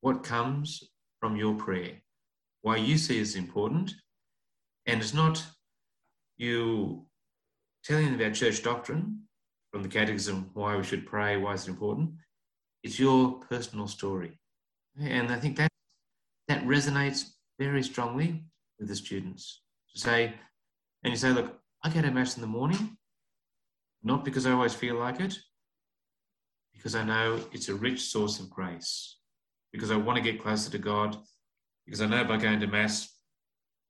[0.00, 0.82] what comes
[1.20, 2.00] from your prayer,
[2.62, 3.94] why you see is important,
[4.86, 5.44] and it's not
[6.38, 7.05] you
[7.86, 9.22] telling them about church doctrine
[9.72, 12.10] from the catechism, why we should pray, why it's important.
[12.82, 14.40] It's your personal story.
[15.00, 15.70] And I think that
[16.48, 17.24] that resonates
[17.58, 18.44] very strongly
[18.78, 20.34] with the students to say,
[21.02, 22.96] and you say, look, I go to mass in the morning,
[24.02, 25.38] not because I always feel like it,
[26.74, 29.18] because I know it's a rich source of grace,
[29.72, 31.16] because I want to get closer to God,
[31.84, 33.12] because I know by going to Mass,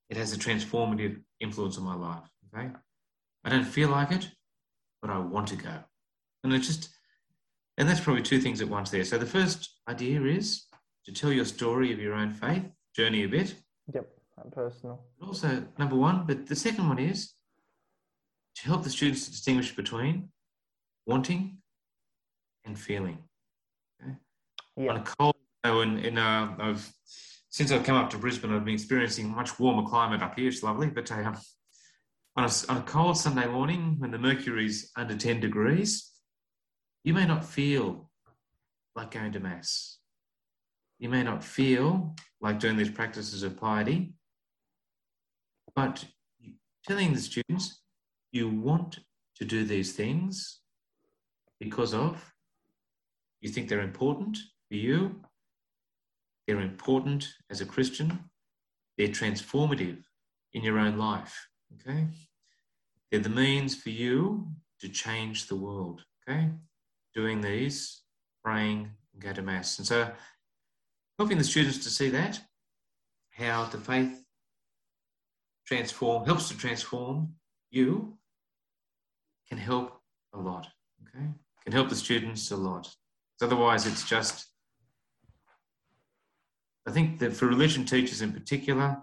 [0.08, 2.28] it has a transformative influence on my life.
[2.54, 2.70] Okay.
[3.46, 4.28] I don't feel like it,
[5.00, 5.72] but I want to go.
[6.42, 6.88] And it's just,
[7.78, 9.04] and that's probably two things at once there.
[9.04, 10.64] So the first idea is
[11.04, 13.54] to tell your story of your own faith, journey a bit.
[13.94, 14.08] Yep,
[14.52, 15.04] personal.
[15.20, 17.34] But also, number one, but the second one is
[18.56, 20.30] to help the students to distinguish between
[21.06, 21.58] wanting
[22.64, 23.18] and feeling.
[24.02, 24.14] Okay?
[24.76, 24.90] Yeah.
[24.90, 26.92] On a cold, in, in uh, I've
[27.50, 30.48] since I've come up to Brisbane, I've been experiencing much warmer climate up here.
[30.48, 31.32] It's lovely, but uh,
[32.36, 36.10] on, a, on a cold Sunday morning when the mercury's under 10 degrees,
[37.02, 38.10] you may not feel
[38.94, 39.98] like going to Mass.
[40.98, 44.14] You may not feel like doing these practices of piety,
[45.74, 46.04] but
[46.86, 47.82] telling the students
[48.32, 48.98] you want
[49.36, 50.60] to do these things
[51.60, 52.32] because of
[53.40, 55.20] you think they're important for you,
[56.46, 58.30] they're important as a Christian,
[58.96, 60.02] they're transformative
[60.54, 61.46] in your own life.
[61.74, 62.06] Okay?
[63.10, 64.48] They're the means for you
[64.80, 66.04] to change the world.
[66.28, 66.50] Okay?
[67.14, 68.02] Doing these,
[68.44, 69.78] praying, go to Mass.
[69.78, 70.10] And so
[71.18, 72.40] helping the students to see that,
[73.30, 74.22] how the faith
[75.66, 77.34] transform helps to transform
[77.70, 78.16] you
[79.48, 80.00] can help
[80.32, 80.68] a lot.
[81.02, 81.26] Okay?
[81.64, 82.88] Can help the students a lot.
[83.40, 84.46] Otherwise it's just
[86.86, 88.98] I think that for religion teachers in particular,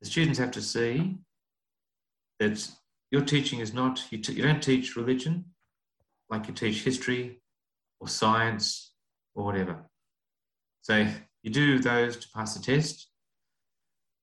[0.00, 1.18] the students have to see
[2.40, 2.68] that
[3.12, 5.44] your teaching is not, you, t- you don't teach religion
[6.30, 7.40] like you teach history
[8.00, 8.94] or science
[9.34, 9.84] or whatever.
[10.80, 11.06] So
[11.42, 13.08] you do those to pass the test.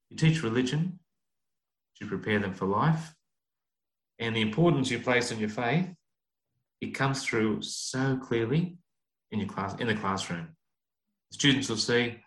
[0.09, 0.99] You teach religion
[1.99, 3.13] to prepare them for life.
[4.19, 5.87] And the importance you place on your faith,
[6.81, 8.77] it comes through so clearly
[9.31, 10.47] in your class in the classroom.
[11.31, 12.17] Students will see,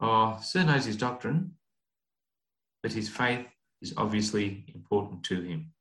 [0.00, 1.52] oh, Sir knows his doctrine,
[2.82, 3.46] but his faith
[3.82, 5.72] is obviously important to him.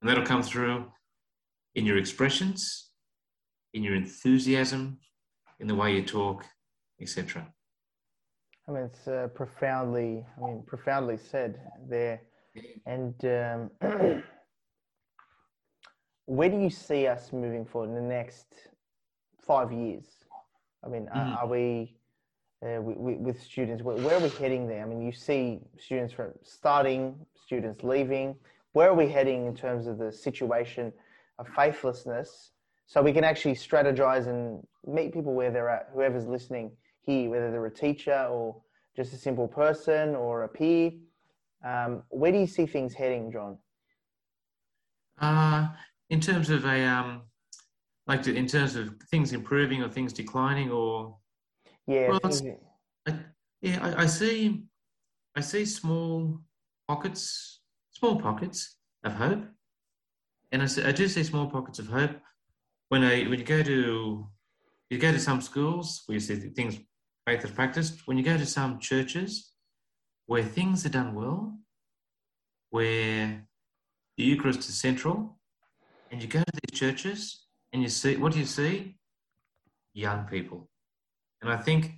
[0.00, 0.86] And that'll come through
[1.74, 2.90] in your expressions,
[3.74, 4.98] in your enthusiasm,
[5.60, 6.44] in the way you talk,
[7.00, 7.46] etc.
[8.68, 12.20] I mean, it's uh, profoundly, I mean, profoundly said there.
[12.86, 13.70] And um,
[16.26, 18.46] where do you see us moving forward in the next
[19.40, 20.04] five years?
[20.84, 21.18] I mean, mm-hmm.
[21.18, 21.97] are, are, we
[22.64, 23.82] uh, with, with, students?
[23.82, 24.82] Where, where, are we heading there?
[24.82, 28.34] I mean, you see students from starting, students leaving.
[28.72, 30.92] Where are we heading in terms of the situation
[31.38, 32.52] of faithlessness?
[32.86, 35.90] So we can actually strategize and meet people where they're at.
[35.92, 38.56] Whoever's listening here, whether they're a teacher or
[38.96, 40.92] just a simple person or a peer.
[41.64, 43.58] Um, where do you see things heading, John?
[45.20, 45.68] Uh,
[46.10, 47.22] in terms of a um,
[48.06, 51.16] like to, in terms of things improving or things declining, or
[51.88, 52.20] yeah, well,
[53.06, 53.14] I,
[53.60, 54.62] yeah, I, I, see,
[55.34, 56.40] I see small
[56.86, 59.44] pockets, small pockets of hope,
[60.52, 62.12] and I, see, I do see small pockets of hope
[62.88, 64.26] when I when you go to
[64.90, 66.78] you go to some schools where you see things
[67.26, 68.06] faith is practiced.
[68.06, 69.52] When you go to some churches
[70.26, 71.58] where things are done well,
[72.70, 73.46] where
[74.16, 75.38] the Eucharist is central,
[76.10, 78.96] and you go to these churches and you see what do you see?
[79.92, 80.67] Young people.
[81.42, 81.94] And I think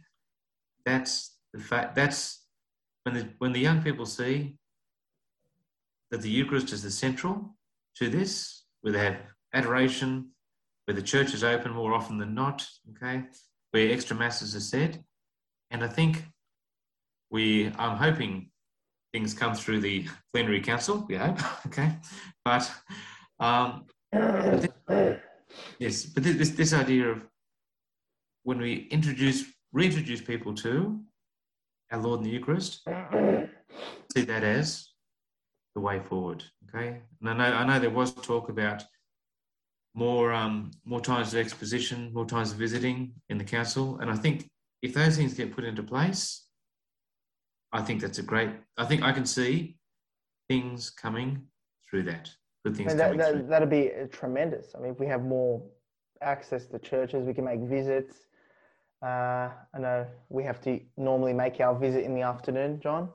[0.85, 2.47] that's the fact that's
[3.05, 4.57] when the when the young people see
[6.11, 7.57] that the Eucharist is the central
[7.97, 9.19] to this, where they have
[9.55, 10.31] adoration,
[10.85, 13.25] where the church is open more often than not, okay,
[13.71, 15.05] where extra masses are said,
[15.71, 16.25] and I think
[17.31, 18.51] we, I'm hoping
[19.13, 21.97] things come through the plenary council, we hope, okay?
[22.45, 22.71] But
[23.39, 23.87] um,
[25.79, 27.23] yes, but this, this idea of
[28.43, 31.01] when we introduce, reintroduce people to
[31.91, 32.83] our Lord in the Eucharist,
[34.15, 34.89] see that as
[35.75, 37.01] the way forward, okay?
[37.21, 38.85] And I know, I know there was talk about
[39.95, 44.15] more um, more times of exposition, more times of visiting in the council, and I
[44.15, 44.49] think
[44.83, 46.47] if those things get put into place,
[47.73, 48.51] I think that's a great.
[48.77, 49.77] I think I can see
[50.49, 51.43] things coming
[51.89, 52.31] through that.
[52.65, 52.93] Good things.
[52.93, 54.75] And that, that, that'd be tremendous.
[54.77, 55.63] I mean, if we have more
[56.23, 58.27] access to churches, we can make visits.
[59.03, 63.09] Uh, I know we have to normally make our visit in the afternoon, John.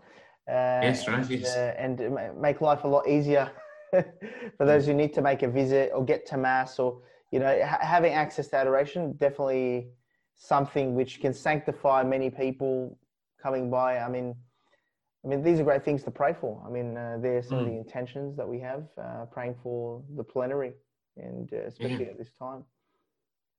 [0.49, 1.29] Uh, yes, right.
[1.29, 1.55] Yes.
[1.55, 3.51] Uh, and make life a lot easier
[3.91, 7.59] for those who need to make a visit or get to mass or you know
[7.65, 9.89] ha- having access to adoration definitely
[10.35, 12.97] something which can sanctify many people
[13.41, 13.99] coming by.
[13.99, 14.35] I mean,
[15.23, 16.61] I mean, these are great things to pray for.
[16.65, 17.61] I mean, uh, there's some mm.
[17.61, 17.85] of the mm.
[17.85, 20.73] intentions that we have uh, praying for the plenary,
[21.17, 22.11] and uh, especially yeah.
[22.11, 22.63] at this time.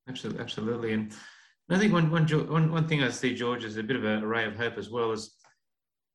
[0.09, 1.13] Absolutely, absolutely, and
[1.69, 4.25] I think one, one, one, one thing I see, George, is a bit of a
[4.25, 5.11] ray of hope as well.
[5.11, 5.35] Is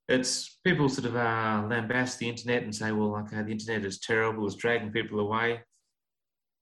[0.08, 4.00] it's people sort of uh, lambast the internet and say, well, okay, the internet is
[4.00, 5.62] terrible, it's dragging people away.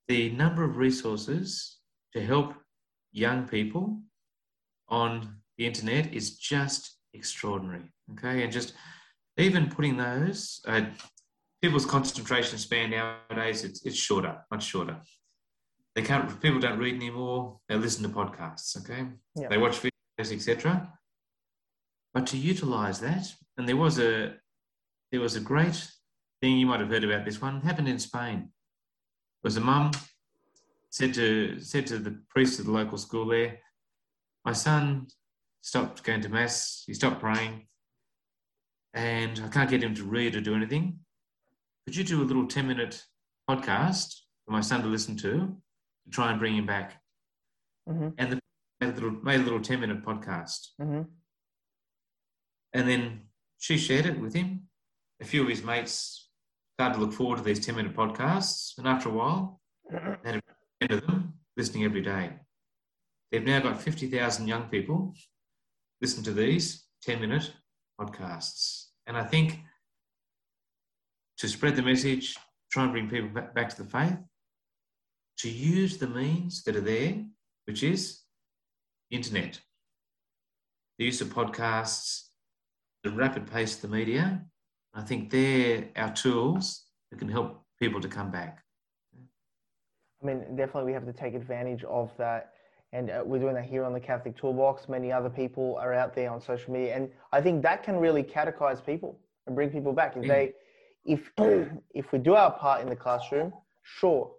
[0.07, 1.77] The number of resources
[2.13, 2.53] to help
[3.11, 4.01] young people
[4.87, 7.83] on the internet is just extraordinary.
[8.13, 8.73] Okay, and just
[9.37, 10.81] even putting those, uh,
[11.61, 14.97] people's concentration span nowadays it's, it's shorter, much shorter.
[15.99, 16.39] They can't.
[16.39, 17.59] People don't read anymore.
[17.67, 18.79] They listen to podcasts.
[18.79, 19.05] Okay,
[19.49, 20.93] they watch videos, etc.
[22.13, 23.25] But to utilize that,
[23.57, 24.35] and there was a
[25.11, 25.91] there was a great
[26.39, 28.37] thing you might have heard about this one happened in Spain.
[28.47, 29.91] It was a mum
[30.89, 33.59] said to said to the priest of the local school there,
[34.45, 35.07] my son
[35.59, 36.83] stopped going to mass.
[36.87, 37.67] He stopped praying,
[38.93, 40.99] and I can't get him to read or do anything.
[41.85, 43.03] Could you do a little ten minute
[43.49, 45.57] podcast for my son to listen to
[46.09, 47.01] to try and bring him back?
[47.87, 48.09] Mm-hmm.
[48.17, 48.39] And the
[48.79, 50.69] made a little made a little ten minute podcast.
[50.81, 51.01] Mm-hmm.
[52.73, 53.21] And then
[53.57, 54.67] she shared it with him.
[55.21, 56.29] A few of his mates
[56.75, 58.77] started to look forward to these 10 minute podcasts.
[58.77, 59.59] And after a while,
[59.91, 60.41] they had
[60.81, 62.31] a of them listening every day.
[63.31, 65.13] They've now got 50,000 young people
[66.01, 67.51] listen to these 10 minute
[67.99, 68.85] podcasts.
[69.05, 69.59] And I think
[71.37, 72.37] to spread the message,
[72.71, 74.17] try and bring people back to the faith,
[75.39, 77.23] to use the means that are there,
[77.65, 78.21] which is
[79.09, 79.59] internet,
[80.97, 82.27] the use of podcasts,
[83.03, 84.41] the rapid pace of the media,
[84.93, 88.63] I think they're our tools that can help people to come back.
[90.21, 92.53] I mean, definitely we have to take advantage of that.
[92.91, 94.89] And uh, we're doing that here on the Catholic Toolbox.
[94.89, 96.95] Many other people are out there on social media.
[96.95, 99.17] And I think that can really catechize people
[99.47, 100.17] and bring people back.
[100.17, 100.53] If they,
[101.05, 101.31] if,
[101.93, 104.31] if we do our part in the classroom, sure,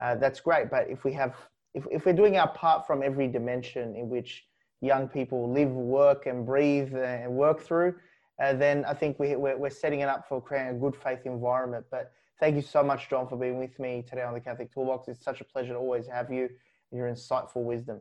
[0.00, 0.70] uh, that's great.
[0.70, 1.34] But if we have,
[1.74, 4.44] if, if we're doing our part from every dimension in which
[4.80, 7.94] young people live, work, and breathe and work through,
[8.42, 11.20] uh, then I think we, we're, we're setting it up for creating a good faith
[11.24, 11.86] environment.
[11.90, 15.08] But thank you so much, John, for being with me today on the Catholic Toolbox.
[15.08, 16.48] It's such a pleasure to always have you
[16.90, 18.00] and your insightful wisdom.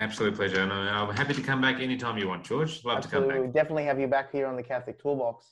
[0.00, 0.60] Absolute pleasure.
[0.60, 2.84] And I'm happy to come back anytime you want, George.
[2.84, 3.02] Love Absolutely.
[3.02, 3.38] to come back.
[3.38, 5.46] We'll definitely have you back here on the Catholic Toolbox.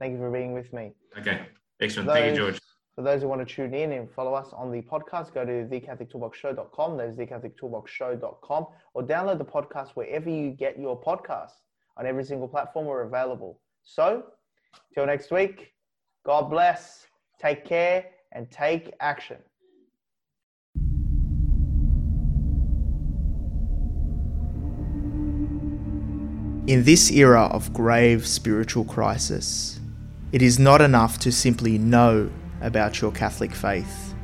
[0.00, 0.92] Thank you for being with me.
[1.18, 1.42] Okay.
[1.80, 2.08] Excellent.
[2.08, 2.60] Those, Thank you, George.
[2.98, 5.64] For those who want to tune in and follow us on the podcast, go to
[5.66, 6.96] thecatholictoolboxshow.com.
[6.96, 11.62] That is thecatholictoolboxshow.com or download the podcast wherever you get your podcasts.
[11.96, 13.60] On every single platform, we're available.
[13.84, 14.24] So,
[14.92, 15.74] till next week,
[16.26, 17.06] God bless,
[17.40, 19.36] take care, and take action.
[26.66, 29.78] In this era of grave spiritual crisis,
[30.32, 32.28] it is not enough to simply know
[32.60, 34.14] about your Catholic faith.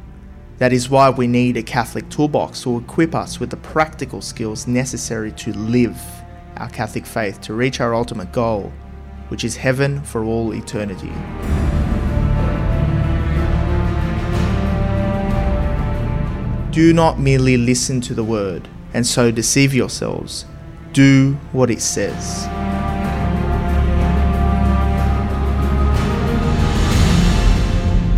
[0.58, 4.66] That is why we need a Catholic toolbox to equip us with the practical skills
[4.66, 6.00] necessary to live
[6.56, 8.72] our Catholic faith to reach our ultimate goal,
[9.28, 11.12] which is heaven for all eternity.
[16.70, 20.44] Do not merely listen to the word and so deceive yourselves.
[20.92, 22.48] Do what it says.